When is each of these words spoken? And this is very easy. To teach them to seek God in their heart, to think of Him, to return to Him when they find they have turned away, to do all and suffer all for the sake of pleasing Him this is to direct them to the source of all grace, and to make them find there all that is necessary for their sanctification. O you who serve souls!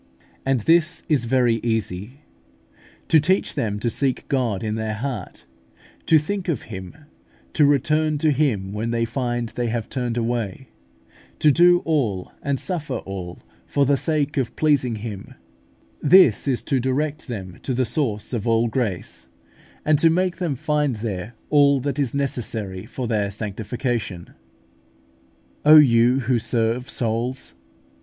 And 0.47 0.61
this 0.61 1.03
is 1.07 1.25
very 1.25 1.57
easy. 1.57 2.21
To 3.07 3.19
teach 3.19 3.53
them 3.53 3.79
to 3.81 3.87
seek 3.91 4.27
God 4.29 4.63
in 4.63 4.73
their 4.73 4.95
heart, 4.95 5.45
to 6.07 6.17
think 6.17 6.47
of 6.47 6.63
Him, 6.63 6.95
to 7.53 7.65
return 7.67 8.17
to 8.17 8.31
Him 8.31 8.73
when 8.73 8.89
they 8.89 9.05
find 9.05 9.49
they 9.49 9.67
have 9.67 9.89
turned 9.89 10.17
away, 10.17 10.69
to 11.37 11.51
do 11.51 11.83
all 11.85 12.31
and 12.41 12.59
suffer 12.59 12.95
all 13.05 13.43
for 13.67 13.85
the 13.85 13.95
sake 13.95 14.37
of 14.37 14.55
pleasing 14.55 14.95
Him 14.95 15.35
this 16.01 16.47
is 16.47 16.63
to 16.63 16.79
direct 16.79 17.27
them 17.27 17.59
to 17.61 17.71
the 17.71 17.85
source 17.85 18.33
of 18.33 18.47
all 18.47 18.67
grace, 18.69 19.27
and 19.85 19.99
to 19.99 20.09
make 20.09 20.37
them 20.37 20.55
find 20.55 20.95
there 20.95 21.35
all 21.51 21.79
that 21.81 21.99
is 21.99 22.15
necessary 22.15 22.87
for 22.87 23.05
their 23.07 23.29
sanctification. 23.29 24.31
O 25.63 25.77
you 25.77 26.21
who 26.21 26.39
serve 26.39 26.89
souls! 26.89 27.53